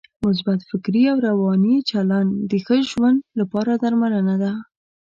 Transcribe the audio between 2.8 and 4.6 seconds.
ژوند لپاره درملنه ده.